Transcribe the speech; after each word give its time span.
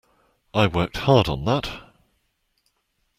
I 0.55 0.65
worked 0.65 0.97
hard 0.97 1.29
on 1.29 1.45
that! 1.45 1.69